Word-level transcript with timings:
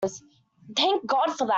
Thank 0.75 1.05
God 1.05 1.27
for 1.37 1.45
that! 1.45 1.49